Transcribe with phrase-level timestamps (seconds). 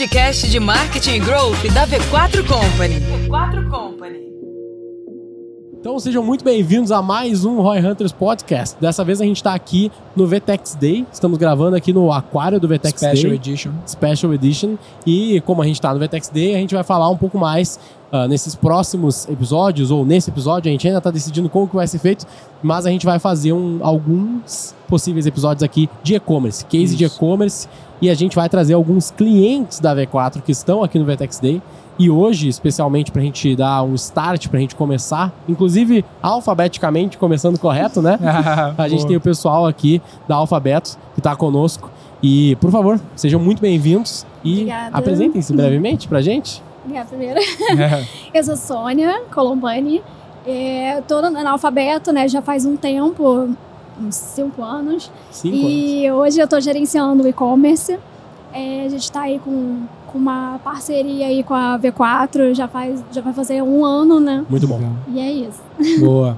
[0.00, 3.00] podcast de marketing e growth da V4 Company.
[3.00, 4.29] V4 Company.
[5.80, 8.76] Então sejam muito bem-vindos a mais um Roy Hunters Podcast.
[8.78, 11.06] Dessa vez a gente está aqui no VTEX Day.
[11.10, 13.34] Estamos gravando aqui no aquário do VTEX Special Day.
[13.36, 13.72] Edition.
[13.86, 14.76] Special Edition.
[15.06, 17.80] E como a gente está no VTEX Day, a gente vai falar um pouco mais
[18.12, 21.86] uh, nesses próximos episódios, ou nesse episódio, a gente ainda está decidindo como que vai
[21.86, 22.26] ser feito,
[22.62, 26.96] mas a gente vai fazer um, alguns possíveis episódios aqui de e-commerce, case Isso.
[26.96, 27.66] de e-commerce,
[28.02, 31.62] e a gente vai trazer alguns clientes da V4 que estão aqui no VTEX Day.
[32.00, 37.18] E hoje, especialmente para a gente dar um start, para a gente começar, inclusive alfabeticamente
[37.18, 38.18] começando correto, né?
[38.78, 41.90] A gente tem o pessoal aqui da Alfabeto que está conosco.
[42.22, 44.96] E, por favor, sejam muito bem-vindos e Obrigada.
[44.96, 46.62] apresentem-se brevemente pra gente.
[46.86, 47.38] Minha primeira.
[48.32, 50.00] Eu sou Sônia Colombani.
[50.46, 52.26] É, tô no na alfabeto, né?
[52.28, 53.50] Já faz um tempo,
[54.00, 55.12] uns cinco anos.
[55.30, 55.70] Cinco anos.
[55.70, 57.98] e hoje eu tô gerenciando o e-commerce.
[58.52, 63.02] É, a gente tá aí com, com uma parceria aí com a V4, já, faz,
[63.12, 64.44] já vai fazer um ano, né?
[64.48, 64.80] Muito bom.
[65.08, 65.60] E é isso.
[66.00, 66.36] Boa.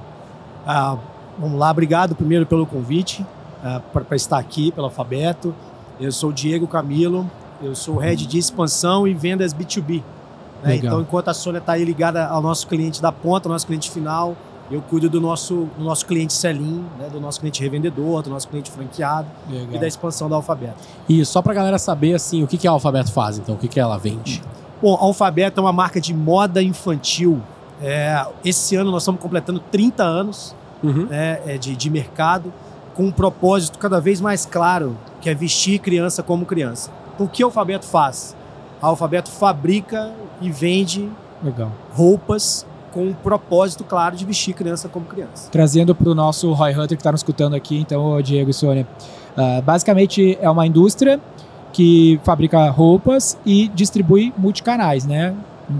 [0.65, 0.97] Ah,
[1.37, 3.25] vamos lá, obrigado primeiro pelo convite
[3.91, 5.53] para estar aqui pelo alfabeto.
[5.99, 7.29] Eu sou o Diego Camilo,
[7.61, 10.03] eu sou head de expansão e vendas B2B.
[10.61, 10.75] né?
[10.75, 13.89] Então, enquanto a Sônia está aí ligada ao nosso cliente da ponta, ao nosso cliente
[13.89, 14.35] final,
[14.71, 17.09] eu cuido do nosso, do nosso cliente Selim, né?
[17.11, 19.83] do nosso cliente revendedor, do nosso cliente franqueado e da Legal.
[19.85, 20.75] expansão da alfabeto.
[21.07, 23.67] E só pra galera saber, assim, o que, que a Alfabeto faz, então, o que,
[23.67, 24.41] que ela vende.
[24.81, 27.41] Bom, a Alfabeto é uma marca de moda infantil.
[27.81, 31.05] É, esse ano nós estamos completando 30 anos Uhum.
[31.05, 32.51] né, é, de, de mercado,
[32.93, 36.91] com um propósito cada vez mais claro, que é vestir criança como criança.
[37.17, 38.35] O que a Alfabeto faz?
[38.81, 41.09] A Alfabeto fabrica e vende
[41.41, 41.71] Legal.
[41.93, 45.49] roupas com um propósito claro de vestir criança como criança.
[45.51, 48.87] Trazendo para o nosso Roy Hunter que está nos escutando aqui, então, Diego e Sônia.
[49.35, 51.19] ah, basicamente, é uma indústria
[51.71, 55.33] que fabrica roupas e distribui multicanais, né?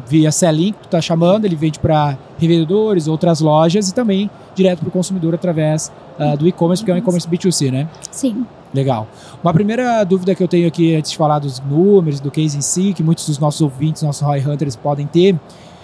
[0.07, 4.79] Via Selling, que tu tá chamando, ele vende para revendedores, outras lojas e também direto
[4.79, 7.87] para o consumidor através ah, do e-commerce, porque é um e-commerce B2C, né?
[8.09, 8.45] Sim.
[8.73, 9.07] Legal.
[9.43, 12.61] Uma primeira dúvida que eu tenho aqui antes de falar dos números, do case em
[12.61, 15.39] si, que muitos dos nossos ouvintes, nossos Roy Hunters podem ter,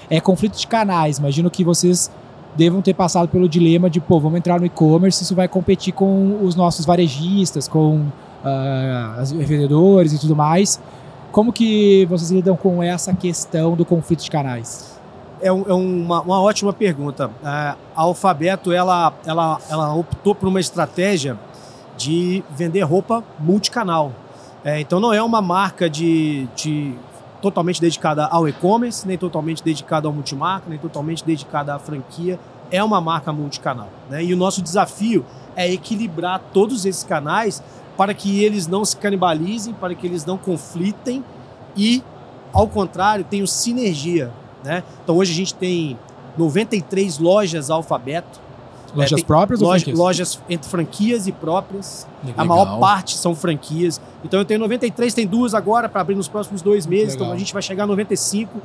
[0.10, 1.18] é conflito de canais.
[1.18, 2.10] Imagino que vocês
[2.56, 6.40] devam ter passado pelo dilema de, pô, vamos entrar no e-commerce, isso vai competir com
[6.44, 8.06] os nossos varejistas, com
[8.44, 10.80] ah, os revendedores e tudo mais.
[11.32, 14.98] Como que vocês lidam com essa questão do conflito de canais?
[15.42, 17.30] É, um- é uma, uma ótima pergunta.
[17.46, 21.38] A Alfabeto ela, ela, ela optou por uma estratégia
[21.98, 24.12] de vender roupa multicanal.
[24.66, 26.94] É, então não é uma marca de, de
[27.42, 32.40] totalmente dedicada ao e-commerce, nem totalmente dedicada ao multimarca, nem totalmente dedicada à franquia.
[32.72, 33.90] É uma marca multicanal.
[34.10, 34.24] Né?
[34.24, 37.64] E o nosso desafio é equilibrar todos esses canais
[37.98, 41.24] para que eles não se canibalizem, para que eles não conflitem
[41.76, 42.04] e,
[42.54, 44.32] ao contrário, tenham sinergia.
[44.64, 44.84] Né?
[45.04, 45.98] Então hoje a gente tem
[46.38, 48.40] 93 lojas alfabeto,
[48.96, 50.00] Lojas tem próprias ou loja- franquias?
[50.00, 52.08] lojas entre franquias e próprias.
[52.24, 52.46] A Legal.
[52.46, 54.00] maior parte são franquias.
[54.24, 57.14] Então eu tenho 93, tem duas agora para abrir nos próximos dois meses.
[57.14, 57.28] Legal.
[57.28, 58.60] Então a gente vai chegar a 95.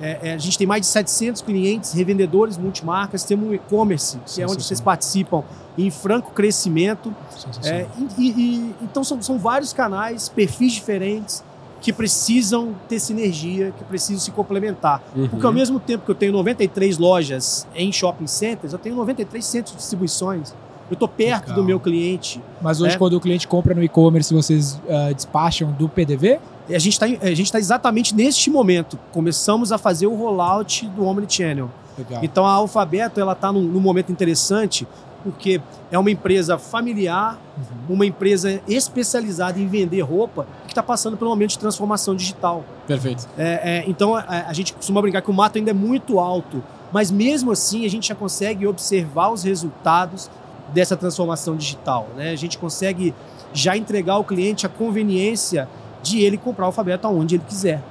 [0.00, 3.24] É, é, a gente tem mais de 700 clientes, revendedores, multimarcas.
[3.24, 5.42] Temos um e-commerce, que é onde vocês participam,
[5.78, 7.14] em franco crescimento.
[7.64, 11.42] É, e- e- e- então são, são vários canais, perfis diferentes,
[11.86, 15.00] que precisam ter sinergia, que precisam se complementar.
[15.14, 15.28] Uhum.
[15.28, 19.44] Porque ao mesmo tempo que eu tenho 93 lojas em shopping centers, eu tenho 93
[19.44, 20.50] centros de distribuições.
[20.90, 21.54] Eu estou perto Legal.
[21.54, 22.42] do meu cliente.
[22.60, 22.98] Mas hoje, É.
[22.98, 26.40] quando o cliente compra no e-commerce, vocês ah, despacham do PDV?
[26.68, 26.98] A gente
[27.42, 28.98] está exatamente neste momento.
[29.12, 31.70] Começamos a fazer o rollout do Omnichannel.
[31.96, 32.20] Legal.
[32.20, 34.88] Então a Alfabeto ela está num, num momento interessante
[35.26, 35.60] porque
[35.90, 37.94] é uma empresa familiar, Uhum.
[37.96, 42.62] uma empresa especializada em vender roupa que está passando por um momento de transformação digital.
[42.86, 43.26] Perfeito.
[43.36, 46.62] É, é, então a, a gente costuma brincar que o mato ainda é muito alto,
[46.92, 50.30] mas mesmo assim a gente já consegue observar os resultados
[50.74, 52.08] dessa transformação digital.
[52.14, 52.30] Né?
[52.30, 53.14] A gente consegue
[53.54, 55.66] já entregar ao cliente a conveniência
[56.02, 57.82] de ele comprar o alfabeto aonde ele quiser.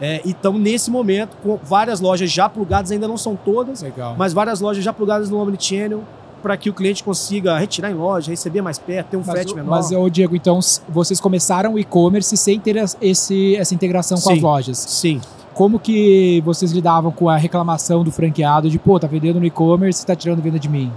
[0.00, 4.14] É, então, nesse momento, com várias lojas já plugadas, ainda não são todas, Legal.
[4.16, 6.02] mas várias lojas já plugadas no Omnichannel
[6.42, 9.54] para que o cliente consiga retirar em loja, receber mais perto, ter um Mas, frete
[9.54, 9.70] menor.
[9.70, 10.58] mas, ô, Diego, então
[10.88, 14.36] vocês começaram o e-commerce sem ter esse, essa integração com Sim.
[14.36, 14.78] as lojas.
[14.78, 15.20] Sim.
[15.54, 20.02] Como que vocês lidavam com a reclamação do franqueado de, pô, tá vendendo no e-commerce
[20.02, 20.90] e tá tirando venda de mim?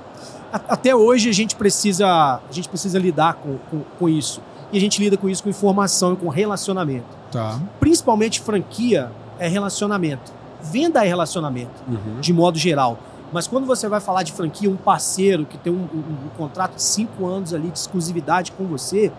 [0.52, 4.40] Até hoje a gente precisa, a gente precisa lidar com, com, com isso.
[4.72, 7.06] E a gente lida com isso com informação e com relacionamento.
[7.32, 7.60] Tá.
[7.80, 10.32] Principalmente franquia é relacionamento.
[10.62, 12.22] Venda é relacionamento, Uhum.
[12.22, 12.98] de modo geral.
[13.34, 16.76] Mas quando você vai falar de franquia, um parceiro que tem um, um- um contrato
[16.76, 19.12] de cinco anos ali de exclusividade com você,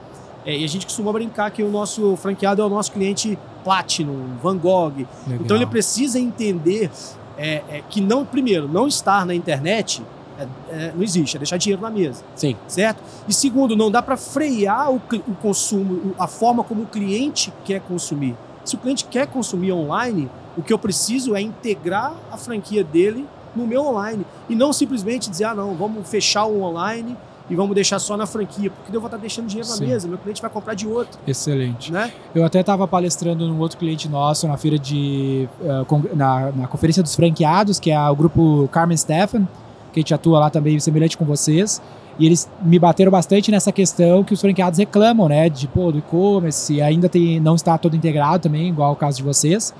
[0.46, 4.36] é, e a gente costuma brincar que o nosso franqueado é o nosso cliente Platinum,
[4.42, 5.06] Van Gogh.
[5.40, 6.90] Então ele precisa entender
[7.36, 10.02] é, é, que não, primeiro, não estar na internet
[10.38, 12.22] é, é, não existe, é deixar dinheiro na mesa.
[12.36, 12.56] Sim.
[12.68, 13.00] Certo?
[13.28, 17.80] E segundo, não dá para frear o, o consumo, a forma como o cliente quer
[17.80, 18.36] consumir.
[18.64, 23.26] Se o cliente quer consumir online, o que eu preciso é integrar a franquia dele
[23.56, 24.24] no meu online.
[24.48, 27.16] E não simplesmente dizer, ah, não, vamos fechar o online
[27.48, 29.86] e vamos deixar só na franquia, porque eu vou estar deixando dinheiro na Sim.
[29.86, 31.92] mesa, meu cliente vai comprar de outro, Excelente.
[31.92, 32.10] né?
[32.34, 35.46] Eu até estava palestrando num outro cliente nosso na feira de.
[35.86, 39.46] con- na, na conferência dos franqueados, que é o grupo Carmen Stefan,
[39.92, 41.82] que a gente atua lá também semelhante com vocês.
[42.18, 45.48] E eles me bateram bastante nessa questão que os franqueados reclamam, né?
[45.50, 49.22] De pô, do e-commerce, ainda tem, não está todo integrado também, igual o caso de
[49.24, 49.74] vocês.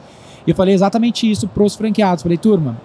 [0.46, 2.22] E eu falei exatamente isso para os franqueados.
[2.22, 2.76] Falei, turma,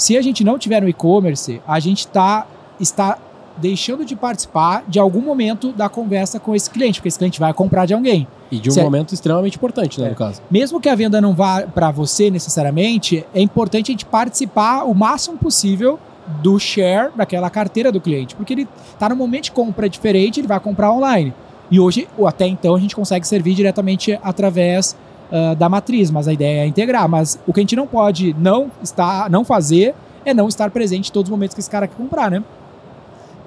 [0.00, 2.46] se a gente não tiver no e-commerce, a gente tá,
[2.80, 3.18] está
[3.58, 7.52] deixando de participar de algum momento da conversa com esse cliente, porque esse cliente vai
[7.52, 8.26] comprar de alguém.
[8.50, 8.86] E de um Certo.
[8.86, 10.10] momento extremamente importante, né, É.
[10.10, 10.40] no caso.
[10.50, 14.94] Mesmo que a venda não vá para você necessariamente, é importante a gente participar o
[14.94, 15.98] máximo possível
[16.42, 20.48] do share daquela carteira do cliente, porque ele está no momento de compra diferente, ele
[20.48, 21.34] vai comprar online.
[21.70, 24.96] E hoje, ou até então, a gente consegue servir diretamente através
[25.32, 27.08] ah, da matriz, mas a ideia é integrar.
[27.08, 29.94] Mas o que a gente não pode não estar, não fazer
[30.24, 32.42] é não estar presente em todos os momentos que esse cara quer comprar, né?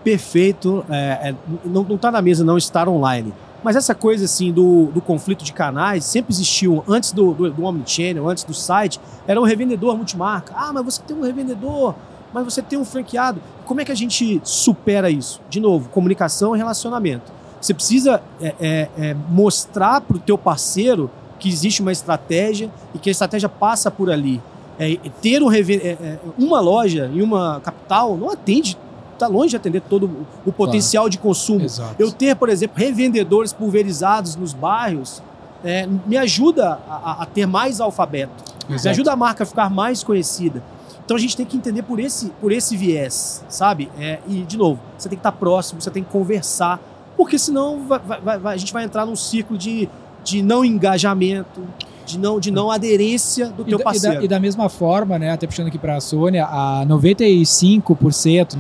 [0.04, 0.86] perfeito.
[0.90, 1.36] é, é,
[1.66, 3.34] não, não tá na mesa não estar online.
[3.64, 7.64] Mas essa coisa assim do, do conflito de canais sempre existiu antes do, do, do
[7.64, 10.54] Omnichannel, antes do site, era um revendedor multimarca.
[10.56, 11.96] Ah, mas você tem um revendedor,
[12.34, 13.42] mas você tem um franqueado.
[13.66, 15.40] Como é que a gente supera isso?
[15.50, 17.32] De novo, comunicação e relacionamento.
[17.62, 21.10] Você precisa é, é, é, mostrar para o teu parceiro
[21.44, 24.42] que existe uma estratégia e que a estratégia passa por ali.
[24.80, 28.78] É, ter um é, é, uma loja em uma capital não atende,
[29.14, 30.06] está longe de atender todo
[30.46, 31.66] o- potencial de consumo.
[31.66, 31.96] Exato.
[32.00, 35.22] Eu ter, por exemplo, revendedores pulverizados nos bairros
[35.66, 38.32] é, me ajuda a, a- ter mais alfabeto,
[38.70, 40.64] me ajuda a marca a ficar mais conhecida.
[41.06, 43.92] Então a gente tem que entender por esse, por esse viés, sabe?
[44.00, 46.80] É, e, de novo, você tem que estar próximo, você tem que conversar,
[47.18, 49.88] porque senão vai- vai- vai- a gente vai entrar num ciclo de,
[50.24, 51.62] de não engajamento,
[52.06, 54.18] de não, de não aderência do E teu da, e, parceiro.
[54.18, 58.56] da, e da mesma forma, né, até puxando aqui para a Sônia, a 95%,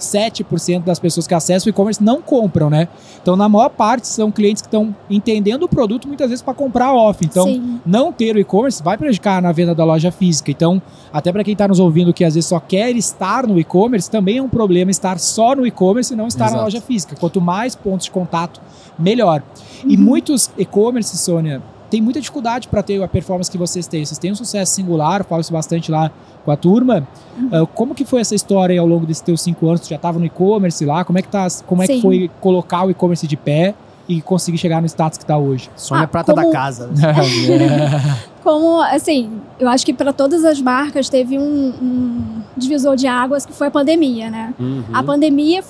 [0.00, 2.88] 97% das pessoas que acessam o e-commerce não compram, né?
[3.22, 6.92] Então, na maior parte, são clientes que estão entendendo o produto muitas vezes para comprar
[6.92, 7.24] off.
[7.24, 7.80] Então, Sim.
[7.84, 10.50] não ter o e-commerce vai prejudicar na venda da loja física.
[10.50, 10.80] Então,
[11.12, 14.38] até para quem está nos ouvindo que às vezes só quer estar no e-commerce, também
[14.38, 16.64] é um problema estar só no e-commerce e não estar na Exato.
[16.64, 17.16] loja física.
[17.18, 18.60] Quanto mais pontos de contato,
[18.98, 19.42] melhor.
[19.86, 20.02] E Uhum.
[20.02, 24.04] muitos e-commerce, Sônia, tem muita dificuldade para ter a performance que vocês têm.
[24.04, 26.10] Vocês têm um sucesso singular, falo isso bastante lá
[26.44, 27.06] com a turma.
[27.36, 27.48] Uhum.
[27.52, 29.80] Ah, como que foi essa história aí ao longo desses teus cinco anos?
[29.80, 31.04] Tu já estava no e-commerce lá?
[31.04, 32.00] Como é que, tá, como é que Sim.
[32.02, 33.74] foi colocar o e-commerce de pé
[34.08, 35.68] e conseguir chegar no status que está hoje?
[35.76, 36.88] Sônia Ah, Prata como- da Casa.
[38.42, 41.42] Como, assim, eu acho que para todas as marcas teve um,
[41.82, 44.54] um divisor de águas que foi a pandemia, né?
[44.58, 44.84] Uhum.
[44.92, 45.62] A pandemia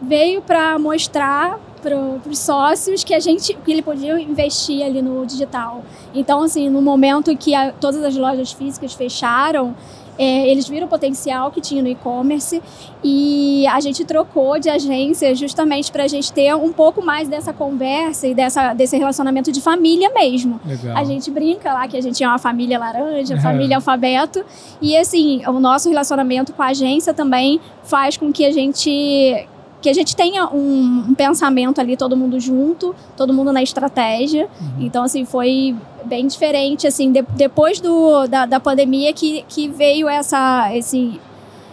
[0.00, 1.96] veio para mostrar para
[2.30, 5.82] os sócios que a gente que ele podia investir ali no digital.
[6.14, 9.74] Então, assim, no momento que a- todas as lojas físicas fecharam,
[10.18, 12.62] é, eles viram o potencial que tinha no e-commerce
[13.02, 17.52] e a gente trocou de agência justamente para a gente ter um pouco mais dessa
[17.52, 20.60] conversa e dessa, desse relacionamento de família mesmo.
[20.64, 20.96] Legal.
[20.96, 23.40] A gente brinca lá que a gente é uma família laranja, É.
[23.40, 24.44] família alfabeto.
[24.80, 29.48] E assim, o nosso relacionamento com a agência também faz com que a gente
[29.82, 34.48] que a gente tenha um, um pensamento ali, todo mundo junto, todo mundo na estratégia.
[34.60, 34.76] Uhum.
[34.80, 40.08] Então, assim, foi bem diferente, assim, de- depois do, da, da pandemia que, que veio
[40.08, 41.20] essa, esse...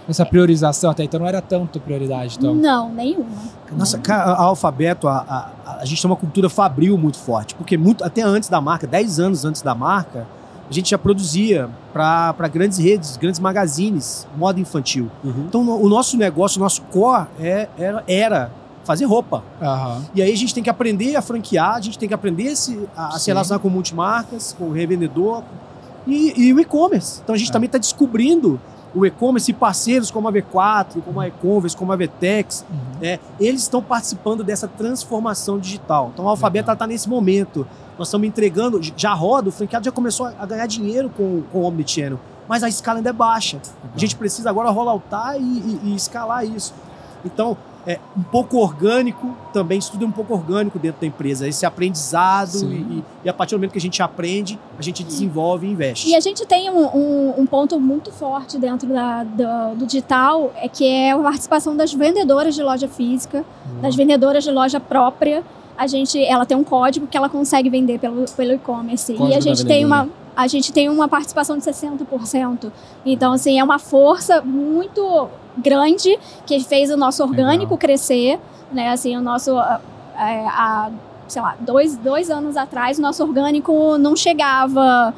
[0.07, 2.55] Essa priorização até então não era tanto prioridade, então.
[2.55, 3.27] Não, nenhuma.
[3.77, 7.77] Nossa, cara, a Alfabeto, a, a, a gente tem uma cultura fabril muito forte, porque
[7.77, 10.25] muito até antes da marca, 10 anos antes da marca,
[10.69, 15.09] a gente já produzia para grandes redes, grandes magazines, moda infantil.
[15.23, 15.45] Uhum.
[15.47, 18.51] Então, no- o nosso negócio, o nosso core é, era, era
[18.83, 19.43] fazer roupa.
[19.61, 20.03] Aham.
[20.15, 22.55] E aí a gente tem que aprender a franquear, a gente tem que aprender a
[22.55, 25.43] se, a, a se relacionar com multimarcas, com o revendedor
[26.07, 27.19] e, e o e-commerce.
[27.23, 27.53] Então a gente É.
[27.53, 28.59] também está descobrindo
[28.95, 32.77] o e-commerce e parceiros como a V4, como a e-commerce, como a VTEX, Uhum.
[33.01, 36.11] é, eles estão participando dessa transformação digital.
[36.13, 37.67] Então a Alfabeta está nesse momento.
[37.97, 41.63] Nós estamos entregando, já roda, o franqueado já começou a ganhar dinheiro com, com o
[41.65, 43.59] Omnichannel, mas a escala ainda é baixa.
[43.93, 46.73] A gente precisa agora rolloutar e, e, e escalar isso.
[47.25, 47.57] Então,
[47.89, 51.47] é um pouco orgânico também, isso tudo é um pouco orgânico dentro da empresa.
[51.47, 55.65] Esse aprendizado e, e- a partir do momento que a gente aprende, a gente desenvolve
[55.65, 56.07] e investe.
[56.07, 60.51] E a gente tem um, um- um ponto muito forte dentro da- do, do digital,
[60.55, 63.43] é que é a participação das vendedoras de loja física,
[63.81, 65.43] das vendedoras de loja própria.
[65.75, 69.13] a gente, ela tem um código que ela consegue vender pelo, pelo e-commerce.
[69.13, 72.71] E a gente tem uma a gente tem uma participação de 60%.
[73.05, 75.27] Então, assim, é uma força muito
[75.57, 77.77] grande que fez o nosso orgânico Legal.
[77.77, 78.39] crescer,
[78.71, 78.89] né?
[78.89, 80.89] Assim, o nosso é, há,
[81.27, 85.13] sei lá, dois, dois anos atrás, o nosso orgânico não chegava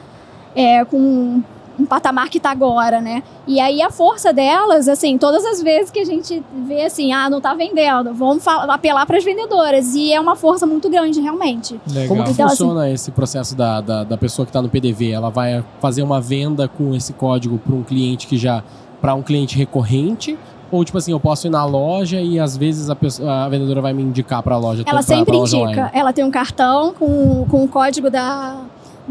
[0.55, 1.43] é, com
[1.81, 3.23] um patamar que tá agora, né?
[3.47, 7.29] E aí a força delas, assim, todas as vezes que a gente vê assim, ah,
[7.29, 9.93] não tá vendendo, vamos apelar para as vendedoras.
[9.95, 11.79] E é uma força muito grande, realmente.
[11.91, 12.07] Legal.
[12.07, 15.11] Como que Então, assim- funciona esse processo da, da, da pessoa que está no PDV?
[15.11, 18.63] Ela vai fazer uma venda com esse código para um cliente que já.
[19.01, 20.37] para um cliente recorrente?
[20.71, 23.81] Ou, tipo assim, eu posso ir na loja e às vezes a, pessoa- a vendedora
[23.81, 24.83] vai me indicar para a loja?
[24.85, 25.71] Ela pra- sempre pra loja indica.
[25.71, 25.91] online?
[25.93, 28.57] Ela tem um cartão com, com o código da,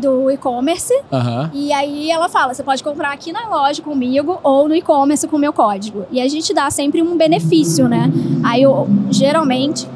[0.00, 0.92] do e-commerce.
[1.12, 1.50] Aham.
[1.52, 5.37] E aí ela fala: você pode comprar aqui na loja comigo ou no e-commerce com
[5.37, 6.07] o meu código.
[6.11, 8.11] E a gente dá sempre um benefício, né?
[8.42, 9.87] Aí, eu, geralmente,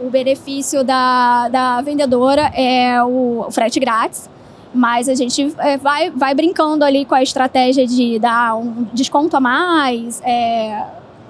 [0.00, 4.28] o benefício da, da vendedora é o, o frete grátis.
[4.74, 9.34] Mas a gente é, vai, vai brincando ali com a estratégia de dar um desconto
[9.34, 10.20] a mais.
[10.22, 10.84] é,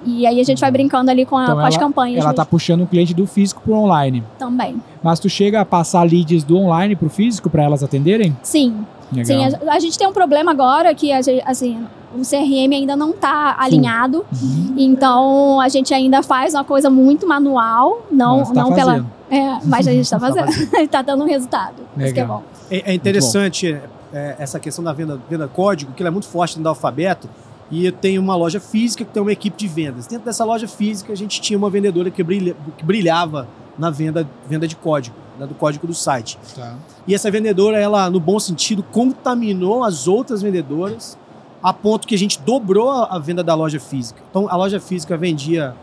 [0.06, 2.32] e aí a gente vai brincando ali com, a- Então com as ela- campanhas Ela
[2.32, 4.22] tá puxando o cliente do físico pro online.
[4.38, 4.80] também.
[5.02, 8.36] Mas tu chega a passar leads do online pro físico para elas atenderem?
[8.42, 9.24] Sim, Legal.
[9.50, 11.78] Sim, a, a gente tem um problema agora que a gente, assim,
[12.12, 14.74] o CRM ainda não está alinhado, Uhum.
[14.76, 19.06] então a gente ainda faz uma coisa muito manual, não, Mas tá não pela.
[19.30, 21.74] É, mas a gente está Tá fazendo, está dando um resultado.
[21.96, 22.26] Isso que é Legal.
[22.38, 22.42] bom.
[22.70, 23.78] É, é interessante
[24.12, 27.28] é, essa questão da venda, venda código, que ela é muito forte dentro do alfabeto.
[27.70, 30.06] E eu tenho uma loja física que tem uma equipe de vendas.
[30.06, 34.28] Dentro dessa loja física, a gente tinha uma vendedora que, brilha- que brilhava na venda,
[34.48, 36.38] venda de código, né, do código do site.
[36.54, 36.76] Tá.
[37.06, 41.18] E essa vendedora, ela, no bom sentido, contaminou as outras vendedoras
[41.62, 44.22] a ponto que a gente dobrou a, a venda da loja física.
[44.30, 45.74] Então, a loja física vendia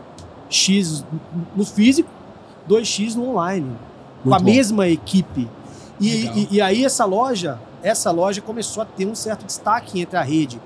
[0.48, 1.04] X
[1.54, 2.08] no físico,
[2.68, 3.66] 2X no online,
[4.22, 4.44] com Muito a bom.
[4.50, 5.48] mesma equipe.
[6.00, 10.16] E, e, e aí essa loja, essa loja começou a ter um certo destaque entre
[10.16, 10.58] a rede.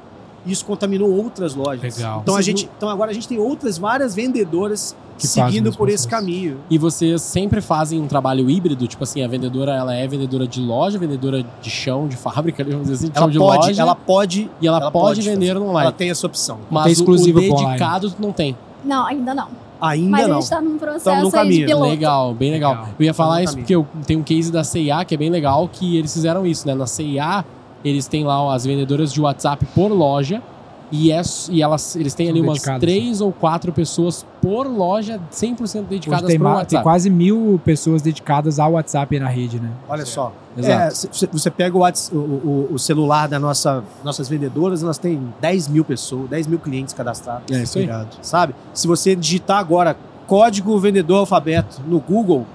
[0.49, 1.97] Isso contaminou outras lojas.
[1.97, 2.21] Legal.
[2.23, 5.88] Então, a gente, então agora a gente tem outras várias vendedoras Que seguindo esse por
[5.88, 6.59] esse caminho.
[6.71, 8.87] E vocês sempre fazem um trabalho híbrido?
[8.87, 12.83] Tipo assim, a vendedora ela é vendedora de loja, vendedora de chão, de fábrica, vamos
[12.88, 13.83] dizer assim, de Ela chão de pode, loja.
[13.83, 15.83] ela pode, e ela, ela pode, pode vender no online.
[15.88, 16.59] ela tem essa opção.
[16.71, 17.67] Mas tem o- exclusivo o, online.
[17.67, 18.57] dedicado não tem.
[18.85, 19.49] Não, ainda não.
[19.81, 20.35] Ainda mas a não.
[20.37, 21.85] gente está num processo de piloto.
[21.90, 22.73] Legal, bem legal.
[22.73, 22.88] Legal.
[22.99, 23.62] Eu ia falar isso caminho.
[23.64, 26.67] porque eu tenho um case da CIA que é bem legal, que eles fizeram isso,
[26.67, 26.75] né?
[26.75, 27.45] Na CIA,
[27.85, 30.42] eles têm lá as vendedoras de WhatsApp por loja.
[30.90, 31.20] E, é,
[31.50, 35.80] e elas, eles têm São ali umas três ou quatro pessoas por loja 100% Hoje
[35.82, 36.82] dedicadas tem, para o ma- tem WhatsApp.
[36.82, 39.70] quase mil pessoas dedicadas ao WhatsApp na rede, né?
[39.87, 40.32] Olha só.
[40.56, 40.82] Exato.
[40.82, 45.20] É, você pega o, Whats- o- o- o celular das nossa, nossas vendedoras, elas têm
[45.42, 47.54] 10 mil pessoas, 10 mil clientes cadastrados.
[47.54, 47.87] É isso aí.
[48.23, 48.54] Sabe?
[48.73, 49.94] Se você digitar agora
[50.26, 52.47] código vendedor alfabeto no Google,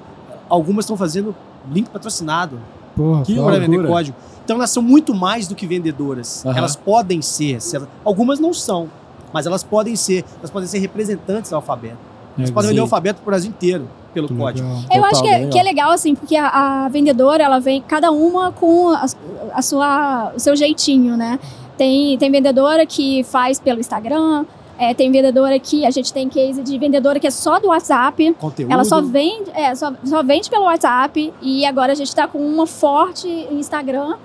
[0.49, 1.35] algumas estão fazendo
[1.71, 2.57] link patrocinado
[2.95, 3.87] Porra, Que para vender loucura.
[3.89, 4.17] código.
[4.43, 6.45] Então elas são muito mais do que vendedoras.
[6.45, 6.57] Aham.
[6.57, 7.61] Elas podem ser.
[7.61, 8.89] se elas- algumas não são,
[9.31, 10.23] mas elas podem ser.
[10.39, 11.97] Elas podem ser representantes do alfabeto.
[12.37, 14.67] Elas É, podem vender o alfabeto pro Brasil inteiro pelo que código.
[14.67, 14.83] legal.
[14.83, 17.81] Eu Total, acho que é, que é legal, assim, porque a, a vendedora, ela vem,
[17.81, 19.05] cada uma com a,
[19.53, 21.39] a sua, o seu jeitinho, né?
[21.77, 24.45] Tem, tem vendedora que faz pelo Instagram,
[24.77, 28.35] é, tem vendedora que, a gente tem case de vendedora que é só do WhatsApp,
[28.39, 28.71] Conteúdo.
[28.71, 32.39] ela só vende, é, só, só vende pelo WhatsApp, e agora a gente tá com
[32.39, 34.15] uma forte Instagram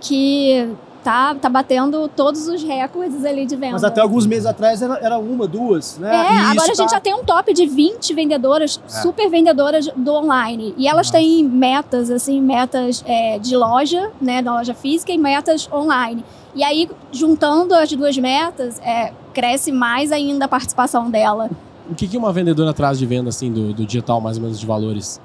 [0.00, 0.68] que
[1.02, 3.74] tá, tá batendo todos os recordes ali de venda.
[3.74, 6.08] Mas até alguns meses atrás era, era uma, duas, né?
[6.10, 8.88] É, E agora a gente tá- já tem um top de 20 vendedoras, É.
[9.02, 10.74] super vendedoras do online.
[10.76, 11.18] E elas Nossa.
[11.18, 16.24] têm metas, assim, metas é, de loja, né, da loja física e metas online.
[16.56, 21.50] E aí, juntando as duas metas, é, cresce mais ainda a participação dela.
[21.88, 24.58] O que, que uma vendedora traz de venda, assim, do, do digital, mais ou menos,
[24.58, 25.20] de valores?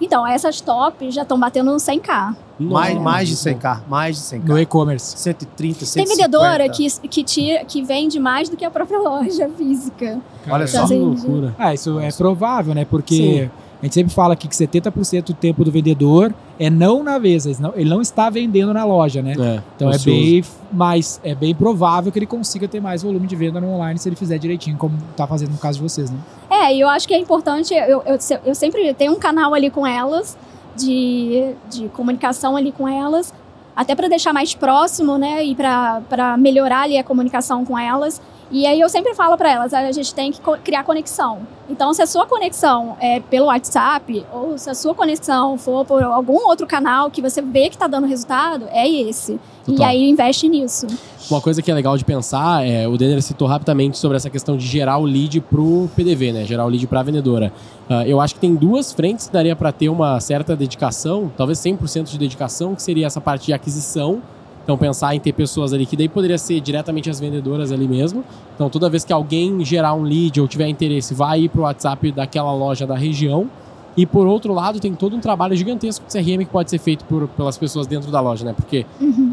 [0.00, 2.36] Então, essas tops já estão batendo no 100k.
[2.58, 3.68] Mais, Nossa, mais de muito bom.
[3.68, 4.44] 100k, mais de 100k.
[4.44, 5.18] No e-commerce.
[5.18, 5.94] 130, 150.
[5.94, 10.18] Tem vendedora que, que, tira, que vende mais do que a própria loja física.
[10.48, 10.78] Olha só.
[10.78, 11.54] Que Assim, loucura.
[11.58, 12.86] Ah, isso é provável, né?
[12.86, 13.50] Porque Sim.
[13.82, 17.50] a gente sempre fala aqui que 70% do tempo do vendedor é não na mesa,
[17.50, 19.34] ele não, ele não está vendendo na loja, né?
[19.38, 23.36] É, Então é bem mais, é bem provável que ele consiga ter mais volume de
[23.36, 26.16] venda no online se ele fizer direitinho, como tá fazendo no caso de vocês, né?
[26.62, 29.70] É, e eu acho que é importante, eu, eu, eu sempre tenho um canal ali
[29.70, 30.36] com elas,
[30.74, 33.32] de, de comunicação ali com elas,
[33.74, 38.22] até para deixar mais próximo, né, e para melhorar ali a comunicação com elas.
[38.50, 41.40] E aí eu sempre falo para elas, a gente tem que criar conexão.
[41.68, 46.00] Então, se a sua conexão é pelo WhatsApp, ou se a sua conexão for por
[46.02, 49.40] algum outro canal que você vê que tá dando resultado, é esse.
[49.66, 49.88] E Total.
[49.88, 50.86] aí investe nisso.
[51.28, 54.56] Uma coisa que é legal de pensar é, o Denner citou rapidamente sobre essa questão
[54.56, 56.44] de gerar o lead pro PDV, né?
[56.44, 57.52] Gerar o lead pra vendedora.
[57.90, 61.58] Ah, eu acho que tem duas frentes que daria para ter uma certa dedicação, talvez
[61.58, 64.22] 100% de dedicação, que seria essa parte de aquisição.
[64.66, 68.24] Então pensar em ter pessoas ali que daí poderia ser diretamente as vendedoras ali mesmo.
[68.56, 72.10] Então toda vez que alguém gerar um lead ou tiver interesse, vai ir pro WhatsApp
[72.10, 73.48] daquela loja da região.
[73.96, 77.04] E por outro lado, tem todo um trabalho gigantesco de CRM que pode ser feito
[77.04, 78.52] por, pelas pessoas dentro da loja, né?
[78.52, 78.84] Porque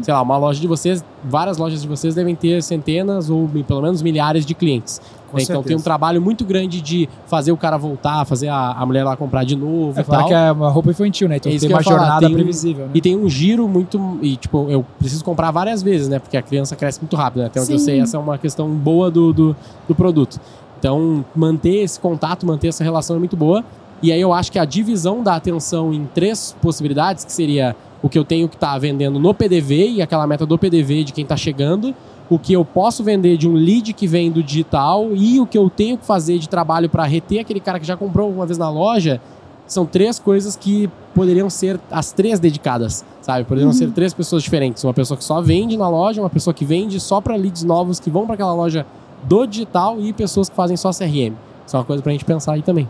[0.02, 3.82] sei lá, uma loja de vocês, várias lojas de vocês devem ter centenas ou pelo
[3.82, 5.02] menos milhares de clientes.
[5.34, 5.42] Com?
[5.42, 5.84] Então tem um certeza.
[5.84, 9.56] trabalho muito grande de fazer o cara voltar, fazer a, a mulher lá comprar de
[9.56, 10.26] novo É e tal.
[10.26, 11.36] que é uma roupa infantil, né?
[11.36, 12.90] Então É isso tem eu uma ia falar, jornada tem um- previsível, né?
[12.94, 14.18] E tem um giro muito.
[14.22, 16.18] E, tipo, eu preciso comprar várias vezes, né?
[16.18, 17.46] Porque a criança cresce muito rápido, né?
[17.46, 17.84] Até onde eu Sim.
[17.84, 19.56] sei, essa é uma questão boa do, do,
[19.88, 20.40] do produto.
[20.78, 23.64] Então, manter esse contato, manter essa relação é muito boa.
[24.02, 28.08] E aí eu acho que a divisão da atenção em três possibilidades, que seria o
[28.08, 31.22] que eu tenho que estar vendendo no PDV e aquela meta do PDV de quem
[31.22, 31.94] está chegando,
[32.28, 35.58] o que eu posso vender de um lead que vem do digital e o que
[35.58, 38.58] eu tenho que fazer de trabalho para reter aquele cara que já comprou uma vez
[38.58, 39.20] na loja,
[39.66, 43.44] são três coisas que poderiam ser as três dedicadas, sabe?
[43.44, 44.82] Poderiam ser três pessoas diferentes.
[44.84, 48.00] Uma pessoa que só vende na loja, uma pessoa que vende só para leads novos
[48.00, 48.86] que vão para aquela loja
[49.22, 51.34] do digital e pessoas que fazem só CRM.
[51.66, 52.88] Isso é uma coisa pra gente pensar aí também.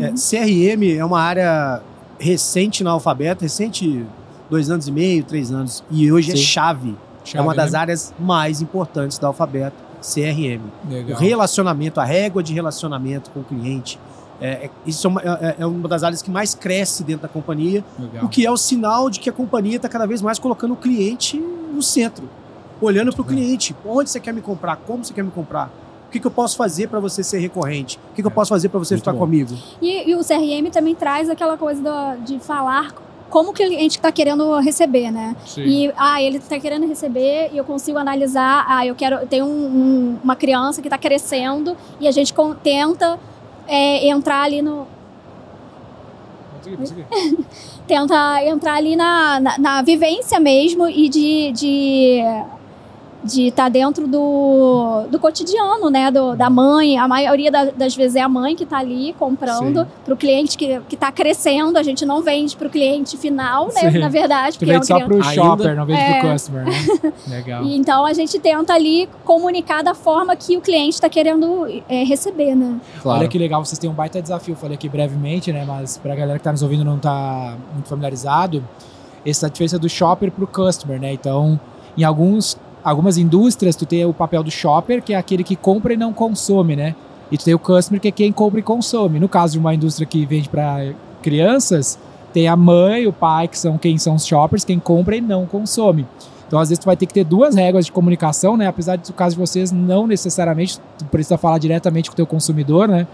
[0.00, 1.82] É, CRM é uma área
[2.18, 4.04] recente na Alfabeto, recente
[4.50, 6.42] dois anos e meio, três anos, e hoje é Sim.
[7.32, 7.38] Chave.
[7.38, 7.78] é uma das né?
[7.78, 10.60] áreas mais importantes da Alfabeto, CRM.
[10.86, 11.18] O Legal.
[11.20, 13.98] relacionamento, a régua de relacionamento com o cliente.
[14.40, 17.28] É, é- isso é uma, é- é uma das áreas que mais cresce dentro da
[17.28, 18.24] companhia, Legal.
[18.24, 20.76] o que é o sinal de que a companhia está cada vez mais colocando o
[20.76, 22.28] cliente no centro.
[22.80, 23.74] Olhando para o cliente.
[23.84, 24.76] Onde você quer me comprar?
[24.76, 25.68] Como você quer me comprar?
[26.06, 27.98] O que, que eu posso fazer para você ser recorrente?
[28.12, 29.18] O que, que eu posso fazer para você Muito ficar bom.
[29.18, 29.52] comigo?
[29.82, 32.94] E, e o CRM também traz aquela coisa do- de falar
[33.30, 35.36] como o cliente está querendo receber, né?
[35.46, 35.62] Sim.
[35.64, 39.46] E, ah, ele está querendo receber e eu consigo analisar, ah, eu quero, tem um-
[39.46, 43.18] um- uma criança que está crescendo e a gente con- tenta
[43.66, 44.86] é, entrar ali no,
[47.86, 52.20] tenta entrar ali na, na, na vivência mesmo e de de
[53.24, 56.96] de estar dentro do, do cotidiano, né, do, da mãe.
[56.98, 60.56] A maioria da- das vezes é a mãe que está ali comprando para o cliente
[60.56, 61.76] que está crescendo.
[61.76, 63.98] A gente não vende para o cliente final, né, Sim.
[63.98, 66.20] na verdade, porque é um vende só cliente pro Ainda- shopper, não vende É.
[66.20, 66.72] pro customer, né?
[67.28, 67.64] Legal.
[67.64, 72.04] E então a gente tenta ali comunicar da forma que o cliente está querendo é,
[72.04, 72.80] receber, né?
[73.02, 73.18] Claro.
[73.20, 75.64] Olha que legal, vocês têm um baita desafio, falei aqui brevemente, né?
[75.66, 78.64] Mas pra galera que tá nos ouvindo e não tá muito familiarizado,
[79.26, 81.12] essa é a diferença do shopper pro customer, né?
[81.12, 81.58] Então,
[81.96, 85.94] em alguns, algumas indústrias, tu tem o papel do shopper, que é aquele que compra
[85.94, 86.94] e não consome, né?
[87.30, 89.18] E tu tem o customer, que é quem compra e consome.
[89.18, 91.98] No caso de uma indústria que vende para crianças,
[92.32, 95.46] tem a mãe, o pai, que são quem são os shoppers, quem compra e não
[95.46, 96.06] consome.
[96.46, 98.66] Então, às vezes, tu vai ter que ter duas regras de comunicação, né?
[98.66, 102.88] Apesar do caso de vocês, não necessariamente, tu precisa falar diretamente com o teu consumidor,
[102.88, 103.06] né?